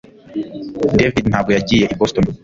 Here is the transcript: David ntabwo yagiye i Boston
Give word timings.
David 0.97 1.25
ntabwo 1.31 1.49
yagiye 1.57 1.85
i 1.93 1.95
Boston 1.99 2.25